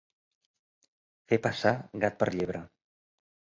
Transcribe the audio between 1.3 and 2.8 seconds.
Fer passar gat per llebre